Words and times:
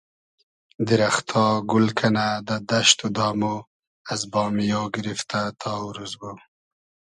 دیرئختا 0.85 1.43
گول 1.69 1.87
کئنۂ 1.97 2.27
دۂ 2.47 2.55
دئشت 2.69 2.97
و 3.05 3.07
دامۉ 3.17 3.41
از 4.11 4.21
بامیۉ 4.31 4.71
گیریفتۂ 4.93 5.41
تا 5.59 5.71
اوروزگۉ 5.83 6.37